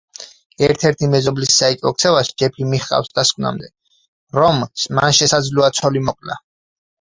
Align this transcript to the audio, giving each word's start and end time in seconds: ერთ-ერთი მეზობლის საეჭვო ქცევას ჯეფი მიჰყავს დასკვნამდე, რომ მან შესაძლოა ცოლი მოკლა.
ერთ-ერთი 0.67 1.09
მეზობლის 1.09 1.51
საეჭვო 1.57 1.91
ქცევას 1.97 2.31
ჯეფი 2.43 2.65
მიჰყავს 2.71 3.11
დასკვნამდე, 3.19 3.69
რომ 4.39 4.65
მან 5.01 5.15
შესაძლოა 5.19 5.71
ცოლი 5.83 6.05
მოკლა. 6.09 6.41